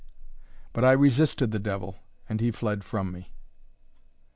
But 0.73 0.83
I 0.83 0.93
resisted 0.93 1.51
the 1.51 1.59
devil, 1.59 1.97
and 2.27 2.41
he 2.41 2.49
fled 2.49 2.83
from 2.83 3.11
me. 3.11 3.35